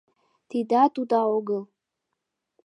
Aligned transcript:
—Тидат 0.49 0.93
уда 1.01 1.21
огыл. 1.37 1.61